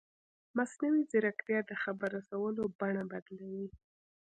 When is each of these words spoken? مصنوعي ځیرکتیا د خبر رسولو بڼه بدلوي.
مصنوعي 0.57 1.01
ځیرکتیا 1.11 1.59
د 1.69 1.71
خبر 1.83 2.09
رسولو 2.17 2.63
بڼه 2.79 3.03
بدلوي. 3.11 3.67